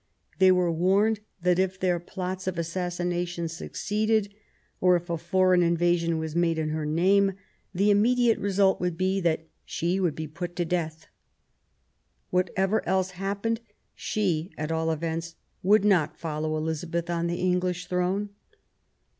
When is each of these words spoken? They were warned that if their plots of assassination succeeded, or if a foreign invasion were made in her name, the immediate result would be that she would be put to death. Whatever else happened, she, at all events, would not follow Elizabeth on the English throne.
They 0.39 0.51
were 0.51 0.71
warned 0.71 1.19
that 1.43 1.59
if 1.59 1.79
their 1.79 1.99
plots 1.99 2.47
of 2.47 2.57
assassination 2.57 3.47
succeeded, 3.47 4.33
or 4.79 4.95
if 4.95 5.11
a 5.11 5.17
foreign 5.19 5.61
invasion 5.61 6.17
were 6.17 6.27
made 6.35 6.57
in 6.57 6.69
her 6.69 6.87
name, 6.87 7.33
the 7.71 7.91
immediate 7.91 8.39
result 8.39 8.79
would 8.81 8.97
be 8.97 9.21
that 9.21 9.45
she 9.63 9.99
would 9.99 10.15
be 10.15 10.27
put 10.27 10.55
to 10.55 10.65
death. 10.65 11.05
Whatever 12.31 12.83
else 12.89 13.11
happened, 13.11 13.61
she, 13.93 14.49
at 14.57 14.71
all 14.71 14.89
events, 14.89 15.35
would 15.61 15.85
not 15.85 16.17
follow 16.17 16.57
Elizabeth 16.57 17.07
on 17.07 17.27
the 17.27 17.35
English 17.37 17.85
throne. 17.85 18.29